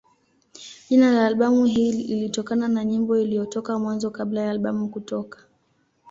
[0.89, 5.45] Jina la albamu hii lilitokana na nyimbo iliyotoka Mwanzo kabla ya albamu kutoka.